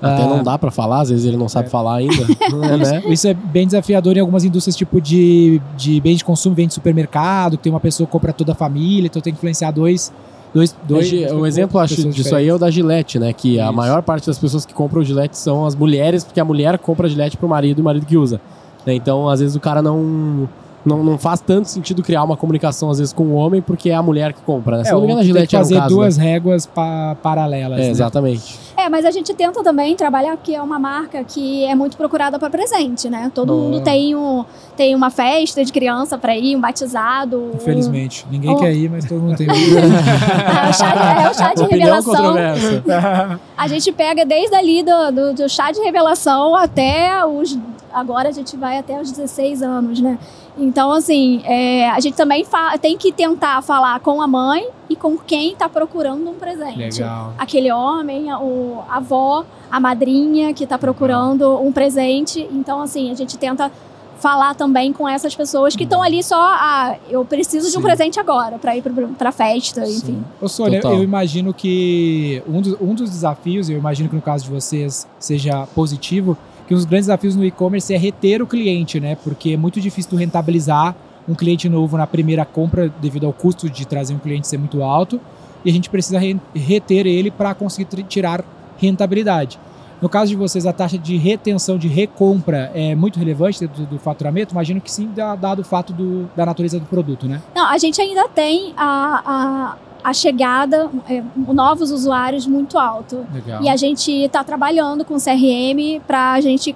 [0.00, 2.24] Até Ah, não dá pra falar, às vezes ele não sabe falar ainda.
[2.78, 3.02] né?
[3.08, 6.74] Isso é bem desafiador em algumas indústrias, tipo de, de bens de consumo, vem de
[6.74, 10.12] supermercado, que tem uma pessoa que compra toda a família, então tem que influenciar dois.
[10.54, 13.32] dois, dois Hoje, o exemplo acho disso aí é o da Gillette, né?
[13.32, 13.72] Que a Isso.
[13.72, 17.08] maior parte das pessoas que compram o Gillette são as mulheres, porque a mulher compra
[17.08, 18.40] Gillette pro marido e o marido que usa.
[18.86, 18.94] né?
[18.94, 20.48] Então, às vezes, o cara não,
[20.84, 21.02] não.
[21.02, 24.02] Não faz tanto sentido criar uma comunicação, às vezes, com o homem, porque é a
[24.02, 24.78] mulher que compra.
[24.78, 24.84] Né?
[24.84, 26.66] Se É, não me engano, a tem que Gillette era um fazer caso, duas réguas
[26.66, 27.76] pa- paralelas.
[27.78, 27.82] né?
[27.84, 27.90] É, né?
[27.90, 28.58] exatamente.
[28.76, 32.38] É, mas a gente tenta também trabalhar porque é uma marca que é muito procurada
[32.38, 33.30] para presente, né?
[33.34, 33.62] Todo Boa.
[33.64, 34.44] mundo tem, um,
[34.76, 37.36] tem uma festa de criança para ir, um batizado.
[37.38, 38.24] um- Infelizmente.
[38.30, 38.56] Ninguém Oh.
[38.56, 39.48] quer ir, mas todo mundo tem.
[39.48, 43.40] É, o chá de, é o chá de Opinião revelação.
[43.56, 47.58] A gente pega desde ali do, do, do chá de revelação até os.
[47.92, 50.18] Agora a gente vai até os 16 anos, né?
[50.58, 52.44] Então, assim, é, a gente também
[52.80, 56.78] tem que tentar falar com a mãe e com quem está procurando um presente.
[56.78, 57.32] Legal.
[57.38, 62.46] Aquele homem, a, o, a avó, a madrinha que está procurando um presente.
[62.50, 63.70] Então, assim, a gente tenta
[64.18, 67.86] falar também com essas pessoas que estão ali só, ah, eu preciso de um Sim.
[67.86, 68.82] presente agora para ir
[69.16, 70.24] para festa, enfim.
[70.40, 70.98] Ô, Sônia, Total.
[70.98, 75.06] eu imagino que um dos, um dos desafios, eu imagino que no caso de vocês
[75.20, 76.36] seja positivo,
[76.68, 79.16] que um dos grandes desafios no e-commerce é reter o cliente, né?
[79.24, 80.94] Porque é muito difícil rentabilizar
[81.26, 84.82] um cliente novo na primeira compra devido ao custo de trazer um cliente ser muito
[84.82, 85.20] alto
[85.64, 88.44] e a gente precisa re- reter ele para conseguir tirar
[88.76, 89.58] rentabilidade.
[90.00, 93.98] No caso de vocês, a taxa de retenção de recompra é muito relevante dentro do,
[93.98, 94.52] faturamento?
[94.54, 97.42] Imagino que sim, da- dado o fato do- da natureza do produto, né?
[97.54, 103.26] Não, a gente ainda tem a- a chegada, é, novos usuários muito alto.
[103.32, 103.62] Legal.
[103.62, 106.74] E a gente está trabalhando com CRM para a gente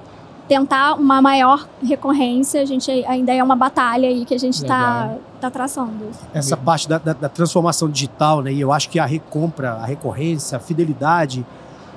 [0.48, 2.61] tentar uma maior recorrência.
[2.61, 6.11] A gente ainda é uma batalha aí que a gente está tá traçando.
[6.35, 8.52] essa parte da, da- da transformação digital, né?
[8.52, 11.46] E eu acho que a recompra, a recorrência, a fidelidade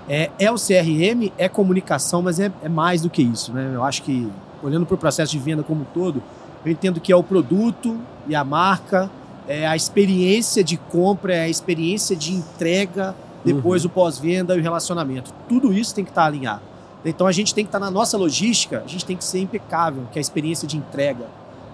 [0.07, 3.71] é, é o CRM, é comunicação, mas é, é mais do que isso, né?
[3.73, 4.31] Eu acho que,
[4.63, 6.21] olhando para o processo de venda como um todo,
[6.63, 9.09] eu entendo que é o produto e a marca,
[9.47, 14.61] é a experiência de compra, é a experiência de entrega, depois o pós-venda e o
[14.61, 15.31] relacionamento.
[15.47, 16.61] Tudo isso tem que estar alinhado.
[17.03, 20.03] Então a gente tem que estar na nossa logística, a gente tem que ser impecável,
[20.11, 21.25] que é a experiência de entrega.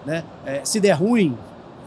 [0.04, 0.22] Né?
[0.44, 1.36] É, se der ruim,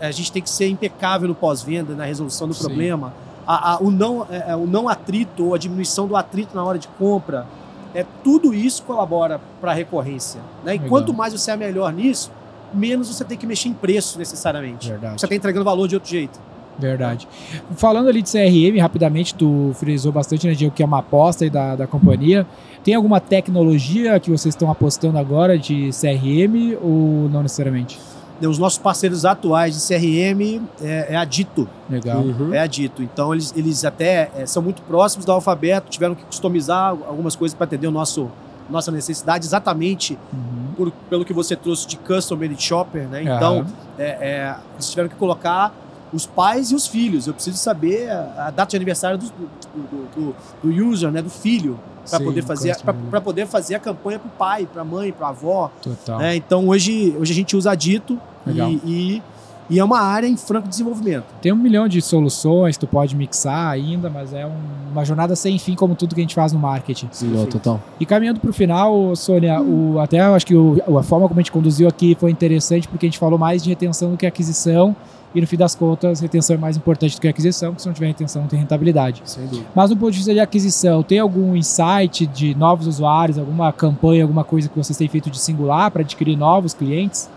[0.02, 2.64] a gente tem que ser impecável no pós-venda, na resolução do Sim.
[2.66, 3.14] problema.
[3.46, 6.64] A- a- o, não, é, é, o não atrito ou a diminuição do atrito na
[6.64, 7.46] hora de compra.
[7.94, 10.42] É, tudo isso colabora para a recorrência.
[10.64, 10.72] Né?
[10.76, 10.90] E Legal.
[10.90, 12.32] quanto mais você é melhor nisso,
[12.74, 14.90] menos você tem que mexer em preço necessariamente.
[14.90, 15.20] Verdade.
[15.20, 16.40] Você está entregando valor de outro jeito.
[16.78, 17.28] Verdade.
[17.76, 21.50] Falando ali de CRM, rapidamente, tu frisou bastante, né, Diego, que é uma aposta aí
[21.50, 22.46] da, da companhia.
[22.84, 27.98] Tem alguma tecnologia que vocês estão apostando agora de CRM ou não necessariamente?
[28.42, 31.68] Os nossos parceiros atuais de CRM é, é a Dito.
[31.90, 32.22] Legal.
[32.22, 32.54] Uhum.
[32.54, 33.02] É a Dito.
[33.02, 37.56] Então eles, eles até é, são muito próximos do alfabeto, tiveram que customizar algumas coisas
[37.56, 38.30] para atender o nosso
[38.68, 40.65] nossa necessidade, exatamente Uhum.
[40.76, 43.24] Por- pelo que você trouxe de customer e shopper, né?
[43.24, 43.68] Então Aham.
[43.98, 45.74] é, é, eles tiveram que colocar
[46.14, 47.28] os pais e os filhos.
[47.28, 51.22] Eu preciso saber a, a data de aniversário do, do, do- do user, né?
[51.22, 52.76] Do filho, para poder fazer
[53.10, 55.72] para poder fazer a campanha para o pai, para a mãe, para a avó.
[55.82, 56.20] Total.
[56.20, 56.36] né?
[56.36, 58.70] Então hoje, hoje a gente usa Dito Legal.
[58.70, 59.24] e, e,
[59.70, 61.26] e é uma área em franco desenvolvimento.
[61.42, 65.58] Tem um milhão de soluções, tu pode mixar ainda, mas é um- uma jornada sem
[65.60, 67.10] fim, como tudo que a gente faz no marketing.
[67.12, 67.82] Sim, não, total.
[68.00, 71.40] E caminhando para o final, Sônia, o, até eu acho que o- a forma como
[71.40, 74.26] a gente conduziu aqui foi interessante, porque a gente falou mais de retenção do que
[74.26, 74.96] aquisição,
[75.34, 77.94] e no fim das contas, retenção é mais importante do que aquisição, porque se não
[77.94, 79.22] tiver retenção, não tem rentabilidade.
[79.26, 79.66] Sem dúvida.
[79.76, 84.24] Mas do ponto de vista de aquisição, tem algum insight de novos usuários, alguma campanha,
[84.24, 87.30] alguma coisa que vocês têm feito de singular para adquirir novos clientes?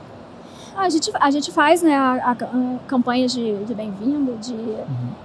[0.78, 4.54] A gente, a gente faz né, a, a- a campanha de, de bem-vindo, de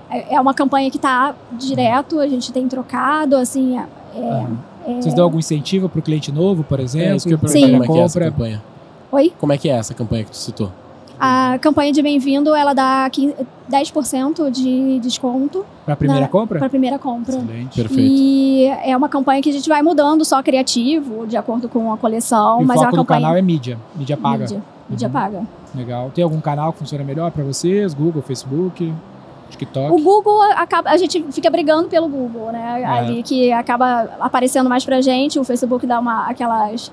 [0.09, 3.85] é, é uma campanha que está direto, a gente tem trocado, assim, é,
[4.19, 4.57] Aham.
[4.87, 7.09] é- Vocês dão algum incentivo para o cliente novo, por exemplo?
[7.11, 7.71] É isso que eu Sim.
[7.71, 8.63] como é que é essa compra campanha?
[9.11, 9.33] Oi?
[9.39, 10.71] Como é que é essa campanha que tu citou?
[11.19, 13.35] A campanha de bem-vindo, ela dá 15
[13.71, 16.57] 10% de desconto para a primeira Na- compra?
[16.57, 17.35] para a primeira compra.
[17.37, 17.75] Excelente.
[17.79, 18.01] Perfeito.
[18.11, 21.97] E é uma campanha que a gente vai mudando só criativo, de acordo com a
[21.97, 24.39] coleção, E o mas é foco uma do campanha canal é mídia, mídia paga.
[24.45, 25.13] mídia, mídia Uhum.
[25.13, 25.41] paga.
[25.75, 26.11] Legal.
[26.13, 27.93] Tem algum canal que funciona melhor para vocês?
[27.93, 28.93] Google, Facebook,
[29.49, 29.91] TikTok?
[29.91, 32.81] O Google acaba, a gente fica brigando pelo Google, né?
[32.81, 32.85] É.
[32.85, 36.91] Ali que acaba aparecendo mais pra gente, o Facebook dá uma aquelas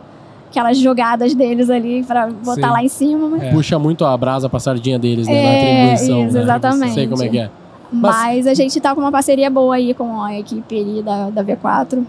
[0.51, 2.73] aquelas jogadas deles ali pra botar Sim.
[2.73, 3.51] lá em cima, mas, É.
[3.53, 5.33] Puxa muito a brasa pra sardinha deles, né?
[5.33, 6.25] na É, atribuição.
[6.27, 6.43] isso, né?
[6.43, 6.95] exatamente.
[6.95, 7.51] Sei como é que é.
[7.93, 11.45] mas a gente tá com uma parceria boa aí com a equipe ali da, da
[11.45, 12.05] V4.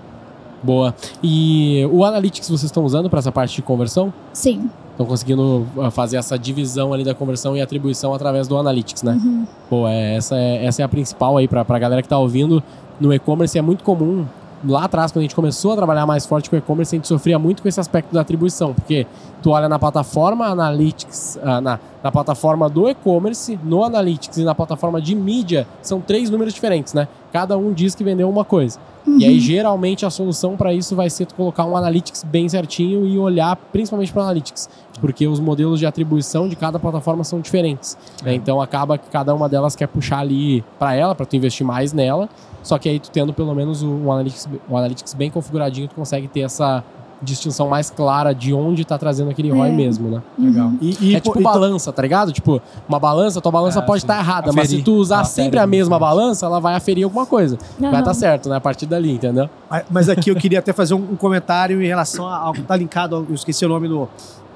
[0.63, 0.93] Boa.
[1.23, 4.11] E o Analytics vocês estão usando para essa parte de conversão?
[4.33, 4.69] Sim.
[5.01, 9.13] Estão conseguindo uh, fazer essa divisão ali da conversão e atribuição através do Analytics, né?
[9.13, 9.47] Uhum.
[9.67, 12.61] Pô, é, essa, é, essa é a principal aí pra, pra galera que tá ouvindo.
[12.99, 14.25] No e-commerce é muito comum.
[14.63, 17.07] Lá atrás, quando a gente começou a trabalhar mais forte com o e-commerce, a gente
[17.07, 19.07] sofria muito com esse aspecto da atribuição, porque
[19.41, 24.53] tu olha na plataforma Analytics, ah, na, na plataforma do e-commerce, no Analytics e na
[24.53, 27.07] plataforma de mídia, são três números diferentes, né?
[27.31, 28.79] Cada um diz que vendeu uma coisa.
[29.07, 33.05] E aí, geralmente, a solução para isso vai ser tu colocar um Analytics bem certinho
[33.05, 34.69] e olhar principalmente para Analytics.
[34.99, 37.97] Porque os modelos de atribuição de cada plataforma são diferentes.
[38.23, 38.33] né?
[38.35, 41.93] Então, acaba que cada uma delas quer puxar ali para ela, para tu investir mais
[41.93, 42.29] nela.
[42.61, 45.95] Só que aí, tu tendo pelo menos o, o Analytics, o Analytics bem configuradinho, tu
[45.95, 46.83] consegue ter essa
[47.21, 49.71] distinção mais clara de onde tá trazendo aquele ROI É.
[49.71, 50.21] mesmo, né?
[50.39, 50.71] Legal.
[50.81, 52.31] E, e- é tipo e- balança, tá ligado?
[52.31, 54.79] Tipo, uma balança, tua balança Ah, pode estar errada, mas Aferir.
[54.79, 57.57] se tu usar Ela sempre a mesma balança, ela vai aferir alguma coisa.
[57.79, 57.99] Vai Aham.
[57.99, 58.55] estar certo, né?
[58.55, 59.49] A partir dali, entendeu?
[59.69, 63.15] Mas- Mas aqui eu queria até fazer um, comentário em relação ao que tá linkado,
[63.15, 64.07] ao- eu esqueci o nome do,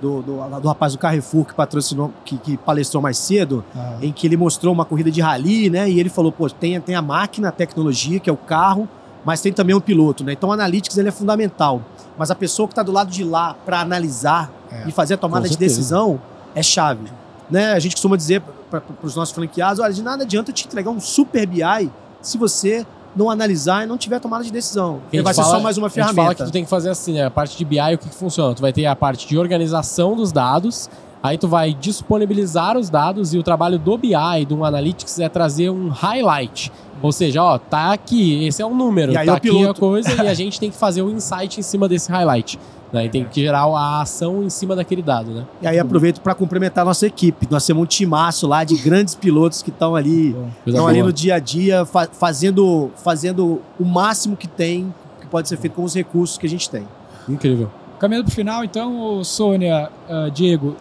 [0.01, 4.11] do, do, do rapaz do Carrefour que patrocinou, que, que palestrou mais cedo, Ah, em
[4.11, 5.89] que ele mostrou uma corrida de rally, né?
[5.89, 8.87] E ele falou, pô, tem, tem a máquina, a tecnologia, que é o carro,
[9.23, 10.33] mas tem também um piloto, né?
[10.33, 11.81] Então o Analytics ele é fundamental.
[12.17, 15.17] Mas a pessoa que está do lado de lá para analisar É, e fazer a
[15.17, 16.19] tomada de decisão
[16.53, 17.11] é chave.
[17.49, 17.73] Né?
[17.73, 20.99] A gente costuma dizer para os nossos franqueados, olha, de nada adianta te entregar um
[20.99, 21.89] super BI
[22.21, 24.99] se você não analisar e não tiver tomada de decisão.
[25.11, 26.45] Gente vai ser fala- só mais uma A gente fala que ferramenta.
[26.45, 27.25] tu tem que fazer assim, né?
[27.25, 28.53] A parte de BI, o que, que funciona?
[28.53, 30.89] Tu vai ter a parte de organização dos dados,
[31.25, 35.69] Aí tu vai disponibilizar os dados e o trabalho do BI, do Analytics, é trazer
[35.69, 36.71] um highlight.
[37.01, 39.79] Ou seja, ó, tá aqui, esse é o número, E aí tá aqui a piloto.
[39.79, 42.59] coisa e a gente tem que fazer o insight em cima desse highlight.
[42.93, 43.05] Né?
[43.05, 45.45] E tem que gerar a ação em cima daquele dado, né?
[45.61, 47.47] E aí aproveito para complementar a nossa equipe.
[47.49, 50.35] Nós temos um timaço lá de grandes pilotos que estão ali,
[50.65, 55.49] estão ali no dia a dia, fa- fazendo, fazendo o máximo que tem, que pode
[55.49, 56.83] ser feito com os recursos que a gente tem.
[57.27, 57.69] Incrível.
[57.99, 60.75] Caminhando para o final, então, Sônia, ah, Diego,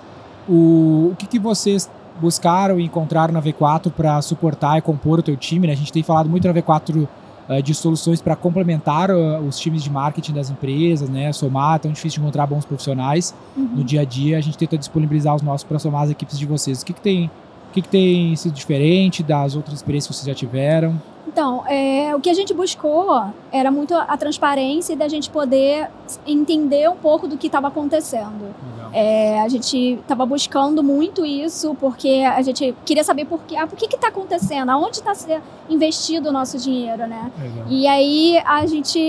[0.49, 5.23] o, o que, que vocês buscaram e encontraram na V4 para suportar e compor o
[5.23, 5.67] teu time?
[5.67, 5.73] Né?
[5.73, 7.09] A gente tem falado muito na V4
[7.49, 11.33] ah, de soluções para complementar ah, os times de marketing das empresas, né?
[11.33, 13.69] somar, é tão difícil de encontrar bons profissionais Uhum.
[13.77, 14.39] no dia a dia.
[14.39, 16.83] A gente tenta disponibilizar os nossos para somar as equipes de vocês.
[16.83, 17.31] O que, que tem
[17.71, 20.95] o que, que tem sido diferente das outras experiências que vocês já tiveram?
[21.27, 25.89] Então, é, o que a gente buscou era muito a transparência e da gente poder
[26.27, 28.55] entender um pouco do que estava acontecendo.
[28.93, 33.67] É, a gente estava buscando muito isso porque a gente queria saber por, quê, ah,
[33.67, 37.33] por que está acontecendo, aonde está sendo investido o nosso dinheiro, né?
[37.37, 37.67] Legal.
[37.69, 39.01] E aí a gente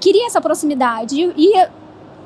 [0.00, 1.20] queria essa proximidade.
[1.20, 1.68] E, e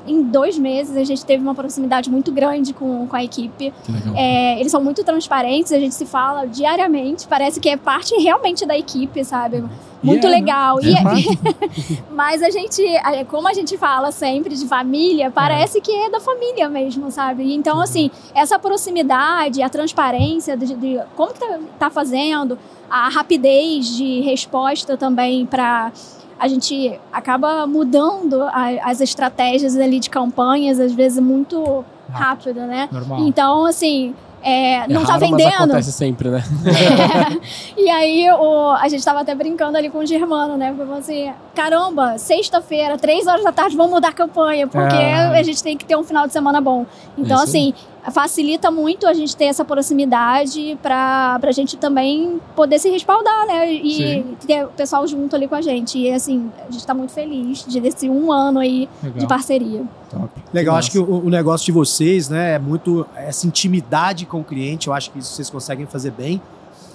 [0.07, 3.73] em dois meses a gente teve uma proximidade muito grande com, com a equipe.
[4.15, 8.65] É, eles são muito transparentes, a gente se fala diariamente, parece que é parte realmente
[8.65, 9.63] da equipe, sabe?
[10.03, 10.35] Muito é, né?
[10.37, 10.79] legal.
[10.79, 12.03] É E- parte.
[12.13, 12.81] mas a gente,
[13.29, 17.53] como a gente fala sempre de família, parece que é da família mesmo, sabe?
[17.53, 22.57] Então, assim, essa proximidade, a transparência de, de como que tá, tá fazendo,
[22.89, 25.91] a rapidez de resposta também para
[26.39, 32.87] a gente acaba mudando a- as estratégias ali de campanhas, às vezes muito rápido, né?
[32.91, 33.19] Normal.
[33.21, 35.53] Então, assim, é, É não tá raro, mas vendendo.
[35.55, 36.43] acontece sempre, né?
[37.77, 40.73] e aí o, a gente tava até brincando ali com o Germano, né?
[40.75, 45.39] Porque assim, caramba, sexta-feira, três horas da tarde, vamos mudar a campanha, porque É.
[45.39, 46.85] a gente tem que ter um final de semana bom.
[47.17, 47.69] Então, Isso aí.
[47.69, 47.73] assim,
[48.11, 53.71] facilita muito a gente ter essa proximidade pra, pra gente também poder se respaldar, né?
[53.71, 54.37] E Sim.
[54.45, 55.97] ter o pessoal junto ali com a gente.
[55.97, 59.27] E assim, a gente tá muito feliz de desse um ano aí de Legal.
[59.27, 59.83] parceria.
[60.09, 60.29] Top.
[60.53, 64.43] Legal, acho que o, o negócio de vocês, né, é muito essa intimidade com o
[64.43, 66.41] cliente, eu acho que isso vocês conseguem fazer bem.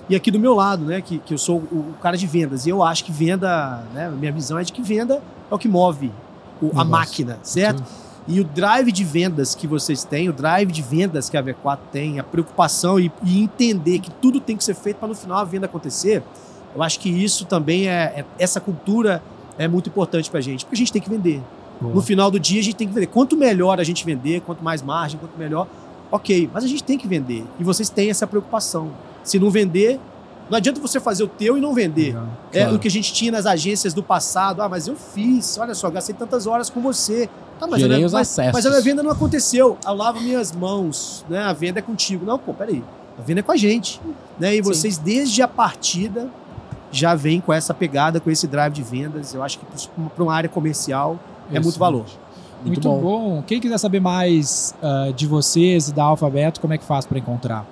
[0.08, 2.66] E aqui do meu lado, né, que, que eu sou o, o cara de vendas,
[2.66, 5.68] e eu acho que venda, né, minha visão é de que venda é o que
[5.68, 6.10] move
[6.60, 7.82] o- a máquina, certo?
[8.28, 11.78] E o drive de vendas que vocês têm, o drive de vendas que a V4
[11.90, 15.38] tem, a preocupação e, e entender que tudo tem que ser feito para no final
[15.38, 16.22] a venda acontecer,
[16.74, 19.22] eu acho que isso também é, é- essa cultura
[19.58, 21.42] é muito importante pra gente, porque a gente tem que vender.
[21.80, 21.94] Boa.
[21.94, 23.06] No final do dia a gente tem que vender.
[23.06, 25.66] Quanto melhor a gente vender, quanto mais margem, quanto melhor,
[26.12, 26.48] ok.
[26.52, 27.44] Mas a gente tem que vender.
[27.58, 28.90] E vocês têm essa preocupação.
[29.24, 29.98] Se não vender,
[30.50, 32.16] não adianta você fazer o teu e não vender.
[32.52, 32.76] É Claro.
[32.76, 34.60] o que a gente tinha nas agências do passado.
[34.60, 37.28] Ah, mas eu fiz, olha só, gastei tantas horas com você.
[37.58, 38.52] Tá, mas, os mas, acessos.
[38.52, 39.78] mas a minha venda não aconteceu.
[39.86, 41.42] Eu lavo minhas mãos, né?
[41.44, 42.24] A venda é contigo.
[42.26, 42.82] Não, pô, peraí.
[43.18, 44.00] A venda é com a gente.
[44.38, 44.54] Né?
[44.54, 44.62] E Sim.
[44.62, 46.28] vocês, desde a partida,
[46.90, 49.34] já vêm com essa pegada, com esse drive de vendas.
[49.34, 49.66] Eu acho que
[50.14, 51.18] para uma área comercial
[51.50, 51.78] é muito Isso.
[51.78, 52.06] valor.
[52.64, 53.42] Muito, bom.
[53.46, 57.18] Quem quiser saber mais ah, de vocês e da Alfabeto, como é que faz para
[57.18, 57.64] encontrar?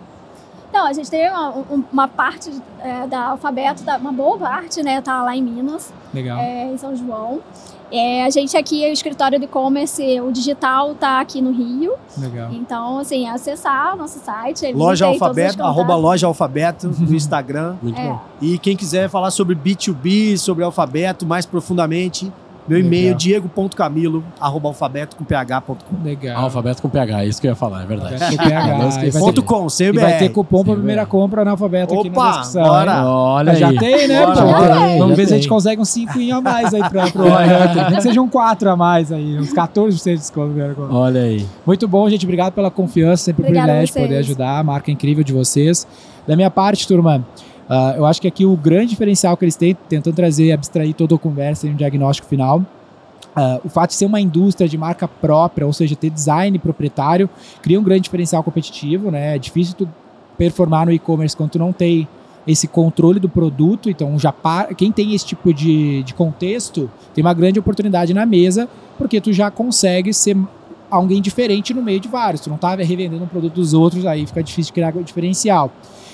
[0.78, 4.80] Não, a gente tem uma, um- uma parte é, da alfabeto, da- uma boa parte,
[4.80, 5.00] né?
[5.00, 5.92] Tá lá em Minas.
[6.14, 6.38] Legal.
[6.38, 7.40] é, em São João.
[7.90, 11.94] É, a gente aqui, o escritório de e-commerce, o digital tá aqui no Rio.
[12.16, 12.50] Legal.
[12.52, 14.66] Então, assim, é acessar o nosso site.
[14.66, 15.96] ele Loja Alfabeto, arroba.
[15.96, 17.76] Loja Alfabeto no Instagram.
[17.82, 18.06] Muito É.
[18.08, 18.20] bom.
[18.40, 22.30] E quem quiser falar sobre B2B, sobre alfabeto mais profundamente,
[22.68, 23.18] meu e-mail Legal.
[23.18, 25.74] diego.camilo, arroba alfabeto com ph.com.
[26.04, 26.44] Legal.
[26.44, 28.36] Alfabeto com PH, é isso que eu ia falar, é verdade.
[28.36, 29.18] Com PH.
[29.18, 32.30] Ponto ter, com, e vai ter cupom para primeira compra na Alfabeto aqui na Opa,
[32.30, 32.62] descrição.
[32.62, 32.92] bora.
[32.92, 33.02] hein?
[33.04, 33.78] Olha Já aí.
[33.78, 34.26] tem, né?
[34.26, 34.74] Bora, bora.
[34.98, 37.24] Vamos Já ver se a gente consegue uns 5 a mais aí para pro.
[37.88, 40.54] Nem que seja um 4 a mais aí, uns 14% de desconto.
[40.90, 41.46] Olha aí.
[41.66, 42.24] Muito bom, gente.
[42.24, 43.24] Obrigado pela confiança.
[43.24, 44.58] Sempre um privilégio poder ajudar.
[44.58, 45.86] A marca incrível de vocês.
[46.26, 47.24] Da minha parte, turma,
[47.68, 51.14] ah, eu acho que aqui o grande diferencial que eles têm, tentando trazer, abstrair toda
[51.14, 52.64] a conversa em um diagnóstico final,
[53.36, 57.28] ah, o fato de ser uma indústria de marca própria, ou seja, ter design proprietário,
[57.62, 59.36] cria um grande diferencial competitivo, né?
[59.36, 59.88] É difícil tu
[60.36, 62.08] performar no e-commerce quando tu não tem
[62.46, 67.22] esse controle do produto, então já par- quem tem esse tipo de, de contexto tem
[67.22, 70.34] uma grande oportunidade na mesa, porque tu já consegue ser
[70.90, 72.40] alguém diferente no meio de vários.
[72.40, 75.70] Tu não tá revendendo um produto dos outros, aí fica difícil criar um diferencial.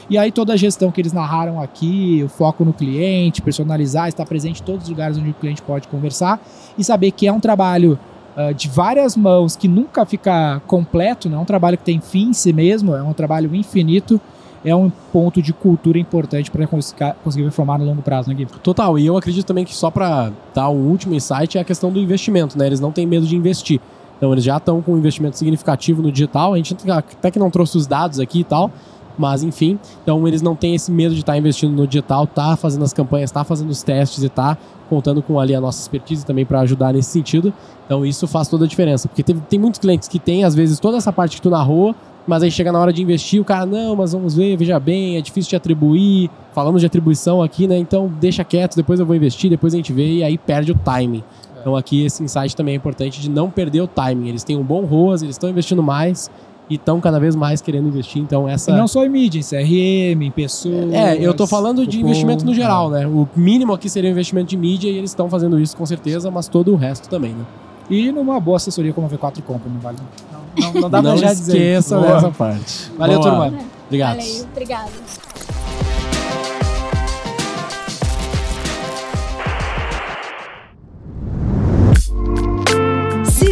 [0.08, 4.24] E aí toda a gestão que eles narraram aqui, o foco no cliente, personalizar, estar
[4.26, 6.40] presente em todos os lugares onde o cliente pode conversar
[6.76, 7.98] e saber que é um trabalho
[8.36, 12.30] ah, de várias mãos que nunca fica completo, não é um trabalho que tem fim
[12.30, 14.20] em si mesmo, é um trabalho infinito,
[14.64, 18.46] é um ponto de cultura importante para conseguir performar no longo prazo, né, Gui?
[18.62, 21.92] Total, e eu acredito também que só pra dar um último insight é a questão
[21.92, 22.66] do investimento, né?
[22.66, 23.80] Eles não têm medo de investir.
[24.16, 26.54] Então eles já estão com um investimento significativo no digital.
[26.54, 28.70] A gente até que não trouxe os dados aqui e tal,
[29.16, 32.56] mas enfim, então eles não têm esse medo de estar tá investindo no digital, tá
[32.56, 34.56] fazendo as campanhas, tá fazendo os testes e tá
[34.88, 37.52] contando com ali a nossa expertise também para ajudar nesse sentido.
[37.86, 40.78] Então isso faz toda a diferença, porque tem, tem muitos clientes que têm às vezes
[40.78, 41.94] toda essa parte que tu narrou,
[42.26, 45.16] mas aí chega na hora de investir, o cara, não, mas vamos ver, veja bem,
[45.16, 47.76] é difícil de atribuir, falamos de atribuição aqui, né?
[47.76, 50.74] Então deixa quieto, depois eu vou investir, depois a gente vê e aí perde o
[50.74, 51.22] timing.
[51.60, 54.28] Então aqui esse insight também é importante de não perder o timing.
[54.28, 56.30] Eles têm um bom ROAS, eles estão investindo mais
[56.68, 58.22] e estão cada vez mais querendo investir.
[58.22, 60.92] Então essa E não só em mídia, em CRM, em pessoas.
[60.92, 63.00] É, eu tô falando de investimento no geral, é.
[63.00, 63.06] né?
[63.06, 66.30] O mínimo aqui seria o investimento de mídia e eles estão fazendo isso com certeza,
[66.30, 67.44] mas todo o resto também, né?
[67.90, 69.98] E numa boa assessoria como a V4 Company, vale.
[70.32, 71.56] Não, não, não dá pra não já dizer.
[71.56, 72.14] esqueça Boa.
[72.14, 72.90] dessa parte.
[72.96, 73.30] Valeu, Boa.
[73.30, 73.64] turma.
[73.86, 74.16] Obrigado.
[74.16, 74.90] Valeu, obrigada.